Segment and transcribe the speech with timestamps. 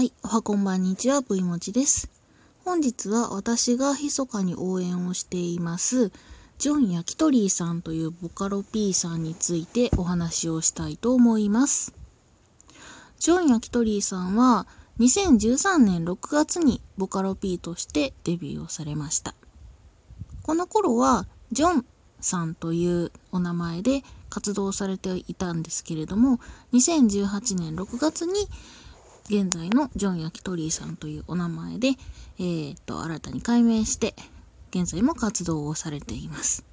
[0.00, 2.08] はい、おはこんばんにちは、V もちです。
[2.64, 6.10] 本日は私が密かに応援をしています、
[6.56, 11.92] ジョン・ヤキトリーさんというボカロ P さんについてお話をしたいと思います。
[13.18, 14.66] ジョン・ヤキトリーさんは
[15.00, 19.34] 2013年6月にボカロ P としてデビューをされました。
[20.44, 21.84] この頃はジョン
[22.22, 26.40] さんというお名前で活動されていたんですけれども、
[26.72, 28.32] 2018年6月に
[29.30, 31.90] 現在のジョン・ヤキトリーさんというお名前で、
[32.40, 34.16] えー、っと、新たに改名して、
[34.70, 36.64] 現在も活動をされています。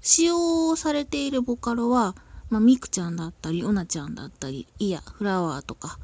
[0.00, 2.14] 使用されているボカロは、
[2.48, 5.98] まあ、ミクちゃんだったり、オナちゃんだったり、イヤ、フラワーとか、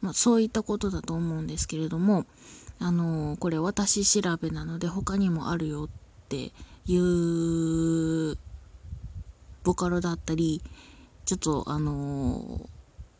[0.00, 2.24] まあ、そういったことだと思うんですけれども、
[2.78, 5.88] あのー、これ私調べなので他にもあるよっ
[6.30, 6.52] て
[6.86, 8.38] いう
[9.62, 10.62] ボカロだったり、
[11.26, 12.71] ちょっとあのー、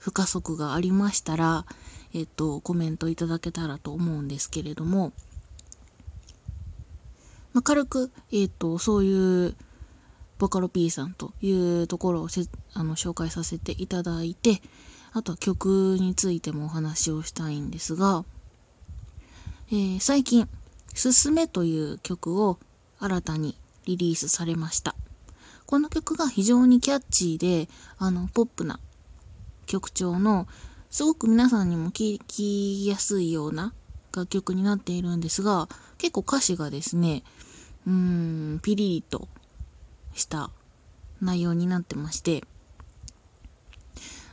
[0.02, 1.65] 不可足がありましたら、
[2.12, 5.12] えっと、コメントいただけたらと思うんですけれども、
[7.53, 9.55] まあ、軽く、えっと、そういう
[10.41, 14.61] ボカロ P さんというところをせあの紹介させていただいて、
[15.12, 18.25] あとは曲についてもお話をしたいんですが、
[19.69, 20.48] えー、最近、
[20.94, 22.59] すすめという曲を
[22.98, 24.97] 新たにリリースされました。
[25.66, 28.81] この曲が非常にキャッチーで、あの、ポップな
[29.73, 30.47] 曲調の
[30.91, 33.73] すごく皆さんにも聴きやすいような
[34.15, 37.23] 楽曲になっているんですが結構歌詞がですね
[37.87, 37.93] うー
[38.56, 39.28] んピリリと
[40.12, 40.50] した
[41.23, 42.45] 内容になってまして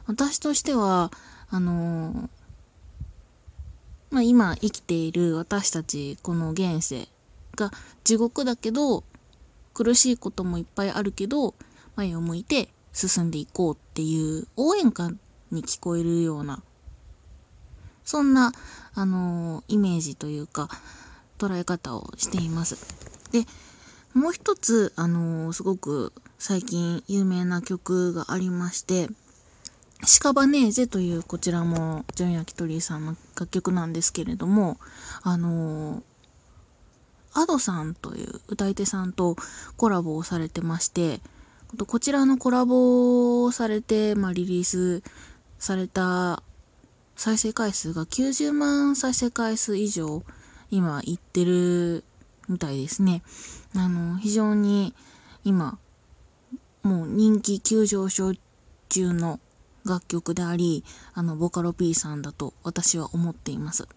[0.07, 1.11] 私としては
[1.49, 2.29] あのー、
[4.11, 7.07] まあ、今生きている私たちこの現世
[7.55, 7.71] が
[8.03, 9.05] 地獄だけど
[9.73, 11.55] 苦しいこともいっぱいあるけど
[11.95, 15.11] 前を向いて進んでいこうっていう応援歌
[15.51, 16.61] に聞こえるような、
[18.03, 18.51] そんな、
[18.93, 20.69] あのー、イメージというか、
[21.37, 22.77] 捉え方をしています。
[23.31, 23.45] で、
[24.13, 29.09] もう一つ、あのー、すごく最近有名な曲がありまして、
[30.05, 34.77] シカバネーゼというこちらもジョン・ヤキトリーさんの楽曲なんですけれども、
[35.21, 36.01] あのー、
[37.33, 39.35] アドさんという歌い手さんと
[39.77, 41.21] コラボをされてまして、
[41.85, 45.03] こちらのコラボをされて、まあ、リリース
[45.59, 46.41] された
[47.15, 50.23] 再生回数が90万再生回数以上
[50.71, 52.03] 今いってる
[52.47, 53.21] みたいですね。
[53.75, 54.95] あの、非常に
[55.43, 55.77] 今、
[56.81, 58.33] もう人気急上昇
[58.89, 59.39] 中の
[59.85, 60.83] 楽曲であり、
[61.13, 63.87] あの、ボカロ P さんだと私は思っています。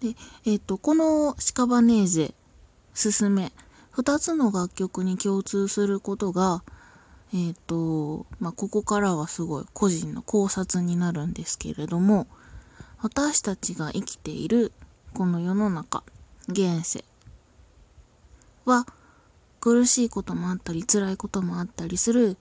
[0.00, 2.34] で、えっ、ー、と、このシカバネーゼ、
[2.92, 3.52] すすめ、
[3.90, 6.62] 二つの楽曲に共通することが、
[7.34, 12.26] えっ、ー、と、まあ、ここからはすごい個人の考察になるんですけれども、
[13.00, 14.72] 私たちが生きている
[15.14, 16.04] この世の中、
[16.48, 17.04] 現世
[18.64, 18.86] は
[19.60, 22.36] 苦しいこともあったり辛いこともあったりする、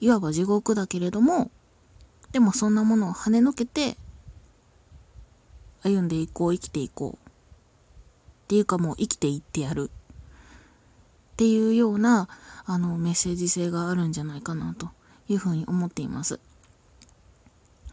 [0.00, 1.50] いわば地獄だけれども、
[2.32, 3.96] でもそんなものを跳ねのけて
[5.82, 7.28] 歩んでいこう、生きていこう。
[7.28, 9.90] っていうかもう生きていってやる。
[11.32, 12.28] っていうような
[12.72, 14.90] あのメッセージ性があるんじゃないかなと
[15.28, 16.38] いうふうに思っています。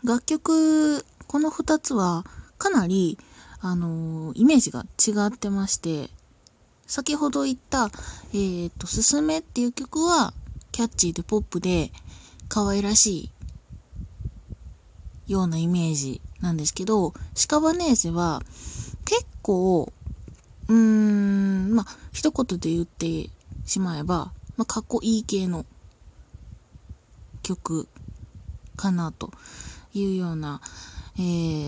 [0.03, 2.23] 楽曲、この2つは
[2.59, 3.17] かなり
[3.59, 6.11] あのイメージが違ってまして、
[6.85, 7.89] 先ほど言った、
[8.35, 10.31] えっ、と、すすめっていう曲は
[10.71, 11.91] キャッチーでポップで
[12.47, 13.31] 可愛らし
[15.25, 18.43] いようなイメージなんですけど、シカバネーゼは
[19.05, 19.91] 結構、
[20.67, 23.31] うーん、まあ、一言で言って
[23.65, 25.65] しまえば、まあ、かっこいい系の
[27.43, 27.87] 曲
[28.75, 29.31] かなと
[29.93, 30.61] いうような、
[31.17, 31.21] え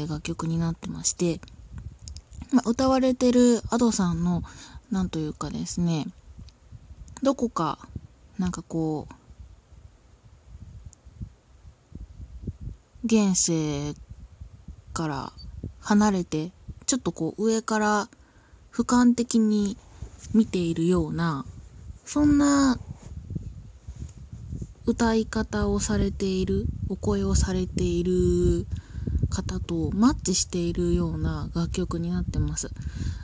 [0.06, 1.40] ー、楽曲になってまして、
[2.52, 4.44] まあ、歌われてる Ado さんの、
[4.92, 6.08] なんというかですね、
[7.22, 7.80] どこか、
[8.38, 9.16] なんかこう、
[13.06, 13.94] 現世
[14.94, 15.34] から
[15.80, 16.52] 離れて、
[16.86, 18.10] ちょっとこう上から
[18.74, 19.78] 俯瞰的に
[20.34, 21.46] 見ているような、
[22.06, 22.78] そんな
[24.90, 28.66] 歌い方をされている、お声をされている
[29.30, 32.72] 方とマッチしているような楽曲になってます。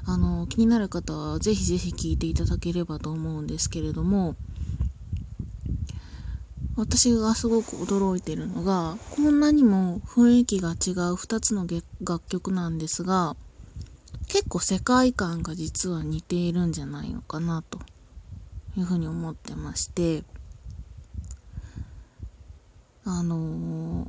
[0.06, 4.36] あの、気になる方はぜひぜひ聴いていただければと思うんですけれども、
[6.76, 11.66] 私がすごく驚いてるのが、こんなにも雰囲気が違う2つの
[12.02, 13.36] 楽曲なんですが、
[14.28, 17.80] 結構世界観が実は似ているんじゃないのかなと
[18.78, 20.24] いうふうに思ってまして、
[23.08, 24.08] あのー、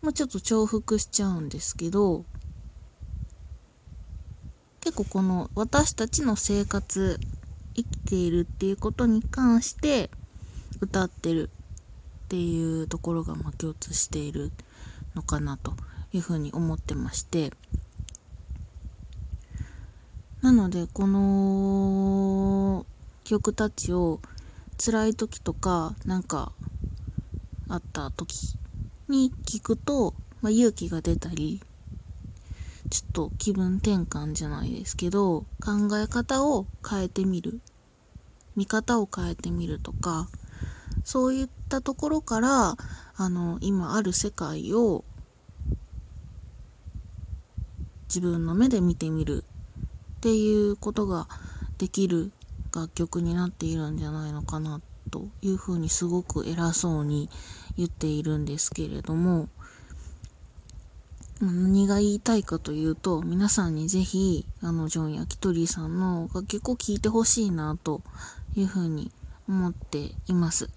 [0.00, 2.24] まあ、ちょっと重複しちゃうんですけど
[4.80, 7.20] 結構この私たちの生活
[7.76, 10.10] 生きているっていうことに関して
[10.80, 11.50] 歌ってる
[12.24, 14.52] っていうところがま共通している
[15.14, 15.74] のかなと
[16.14, 17.52] いうふうに思ってまして
[20.40, 22.86] なのでこの
[23.24, 24.20] 曲たちを
[24.82, 26.52] 辛い時とかなんか
[27.70, 28.56] あった時
[29.08, 31.62] に聞くと、まあ、勇気が出たり
[32.90, 37.60] ちょっと気分転換じゃないですけど考え方を変えてみる。
[38.56, 40.28] 見方を変えてみるとか
[41.04, 42.76] そういったところから
[43.16, 45.04] あの今ある世界を
[48.08, 49.44] 自分の目で見てみる
[50.16, 51.28] っていうことが
[51.78, 52.32] できる
[52.74, 54.80] 楽曲になっているんじゃないのかな
[55.10, 57.28] というふうにすごく偉そうに
[57.76, 59.48] 言っているんですけれども
[61.40, 68.02] 何が言いたいかというと皆さんにぜひあのジョン・ヤキトリさんの楽曲を聴いてほしいなと
[68.54, 69.10] いうふうに
[69.48, 70.70] 思っています。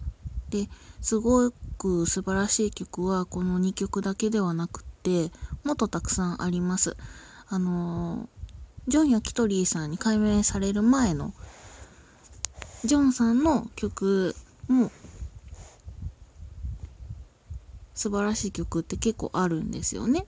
[0.50, 0.70] で、
[1.02, 5.32] すごく素晴らしい曲はこの2曲だけではなくって
[5.64, 6.96] もっとたくさんあります。
[7.50, 8.30] あの
[8.88, 11.34] ジョン・ヤキトリーさんに改名される前の
[12.86, 14.36] ジョンさんの曲
[14.68, 14.92] も
[17.94, 20.26] 素晴らしい曲って結構あるんですよね。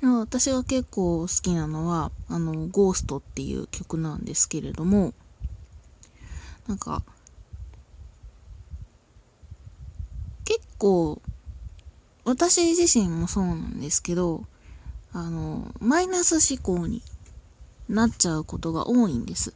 [0.00, 5.12] 私が結構好きなのは、あの、ゴーストっていう曲なんですけれども、
[6.66, 7.02] なんか、
[10.44, 11.20] 結構、
[12.24, 14.44] 私自身もそうなんですけど、
[15.12, 17.02] あの、マイナス思考に
[17.88, 19.52] なっちゃうことが多いんです。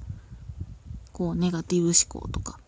[1.21, 2.59] こう、ネガティブ思考とか。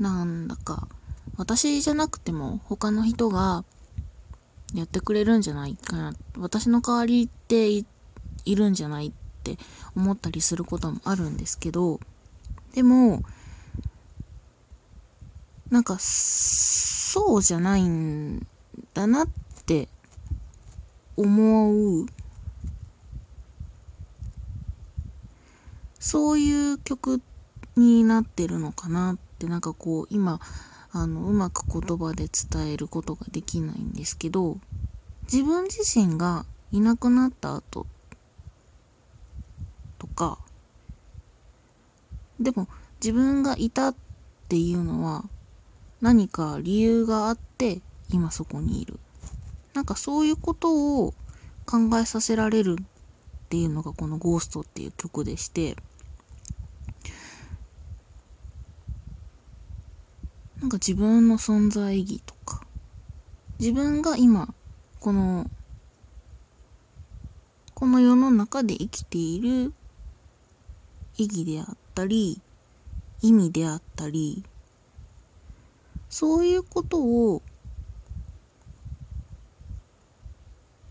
[0.00, 0.88] なんだか、
[1.36, 3.64] 私じゃなくても他の人が
[4.74, 6.12] やってくれるんじゃないかな。
[6.36, 7.86] 私の代わりってい
[8.46, 9.12] るんじゃないっ
[9.44, 9.58] て
[9.94, 12.00] 思ったりすることもあるんですけど、
[12.74, 13.22] でも、
[15.70, 18.44] なんか、そうじゃないん
[18.92, 19.28] だなっ
[19.66, 19.88] て
[21.16, 22.06] 思う。
[26.06, 27.20] そういう曲
[27.74, 30.38] になってるのかなってなんかこう今
[30.92, 34.58] あのうまく言葉で伝えることができないんですけど
[35.24, 37.88] 自分自身がいなくなった後
[39.98, 40.38] とか
[42.38, 42.68] でも
[43.02, 43.94] 自分がいたっ
[44.48, 45.24] ていうのは
[46.00, 47.80] 何か理由があって
[48.12, 49.00] 今そこにいる。
[49.74, 51.14] なんかそういうことを
[51.66, 52.84] 考えさせられるっ
[53.48, 55.76] ていうのがこの「ゴーストっていう曲でして
[60.60, 62.62] なんか自分の存在意義とか、
[63.58, 64.54] 自分が今、
[65.00, 65.50] この、
[67.74, 69.74] この世の中で生きている
[71.18, 72.40] 意義であったり、
[73.20, 74.44] 意味であったり、
[76.08, 77.42] そういうことを、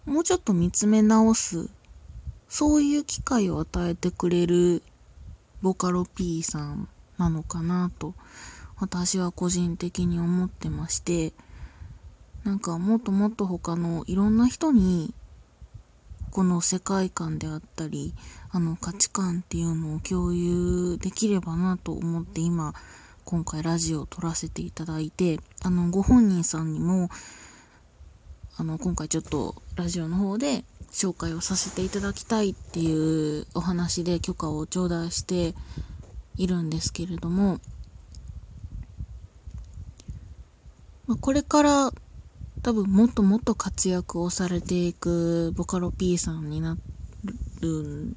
[0.05, 1.69] もうちょっと見つめ直す、
[2.47, 4.83] そういう機会を与えてくれる
[5.63, 8.13] ボカロ P さんなのかなと
[8.77, 11.33] 私は個人的に思ってまして
[12.43, 15.13] なんかもっともっと他のいろんな人に
[16.31, 18.13] この世界観であったり
[18.51, 22.73] あの価値観っていうのを共有できればなと思って今
[23.23, 27.09] 今回ラジオを撮らせていただいてあのご本人さんにも
[28.57, 35.55] あの今回ちょっとラジオの方で紹介をさせていただきたいっていうお話で許可を頂戴して
[36.37, 37.59] いるんですけれども
[41.07, 41.91] まあ、これから
[42.63, 46.77] 多分もっともっと活躍をされていくボカロ P さんにな
[47.61, 48.15] るん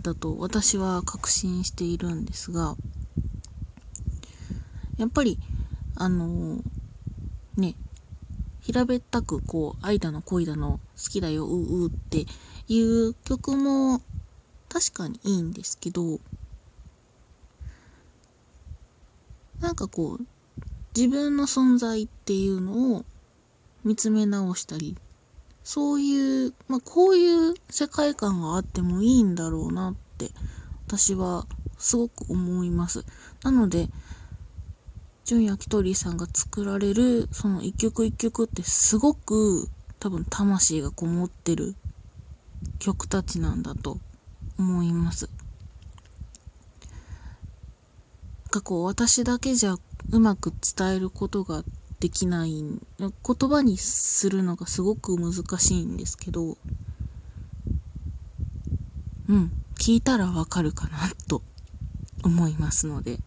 [0.00, 2.74] だと私は確信しているんですが
[4.96, 5.38] やっぱり
[5.94, 6.58] あの
[7.56, 7.74] ね
[8.60, 12.24] 平べったくこう愛だの恋だの好きだよううって
[12.68, 14.00] いう曲も
[14.68, 16.18] 確かにいいんですけど
[19.60, 20.26] なんかこう
[20.94, 23.04] 自分の存在っていうのを
[23.84, 24.96] 見つめ直したり、
[25.64, 30.30] そういう、まあ、こういう世界観があってもいいんだろうなって
[30.86, 31.46] 私は
[31.78, 33.04] すごく思います。
[33.42, 33.88] なので、
[35.24, 39.68] 純焼き鳥さんが作られるその一曲一曲ってすごく
[40.00, 41.76] 多分魂がこもってる
[42.80, 43.98] 曲たちなんだと
[44.58, 45.30] 思います。
[48.52, 49.76] かこう私だけじゃ
[50.10, 51.64] うまく伝えることが
[52.00, 52.52] できない
[52.98, 56.56] 言葉にするのがすごく難しいんですけど
[59.28, 61.42] うん聞いたらわかるかなと
[62.24, 63.18] 思いますので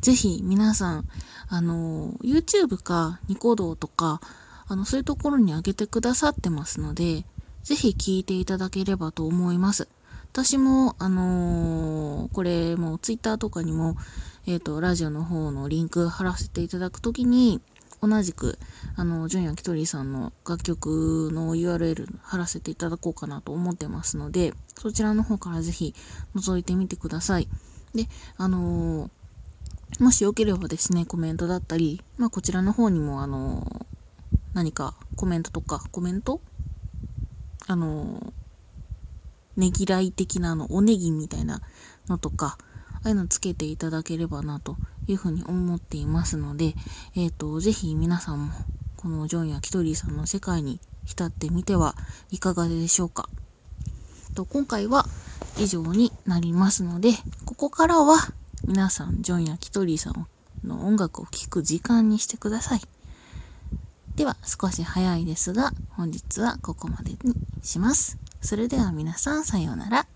[0.00, 1.08] ぜひ皆さん
[1.48, 4.20] あの YouTube かニコ動とか
[4.68, 7.24] あのそういうところに上げてくださってますので
[7.62, 9.88] ぜひ聞いていただければと思います。
[10.36, 13.96] 私も、あのー、これも Twitter とかにも、
[14.46, 17.62] えっ、ー、と、ラジオの方のリンク貼らせていただくときに、
[18.02, 18.58] 同じく、
[18.96, 25.94] あの、ジョンヤキトリーさんの楽曲の URL 貼らせていただこうかなと思ってますので、そちらの方からぜひ
[26.34, 27.48] 覗いてみてください。
[27.94, 33.86] で、あのー、もしよければですね、コメントだったり、まあ、こちらの方にも、あのー、
[34.52, 36.42] 何かコメントとか、コメント？
[37.68, 38.32] あの
[39.56, 41.62] ねぎらい的なの、おネギみたいな
[42.08, 42.58] のとか、
[42.94, 46.74] ああいうのつけていただければなというふうに思っていますので、
[47.14, 48.52] えっ、ー、と、ぜひ皆さんも、
[48.96, 51.94] このジョンやキトリーさんの世界に浸ってみては
[52.30, 53.28] いかがでしょうか。
[54.34, 55.06] と今回は
[55.58, 57.10] 以上になりますので、
[57.44, 58.18] ここからは
[58.66, 60.26] 皆さん、ジョンやキトリーさん
[60.64, 62.80] の音楽を聴く時間にしてください。
[64.16, 68.18] では、少し早いですが、本日はここまでにします。
[68.46, 70.06] それでは皆さんさようなら。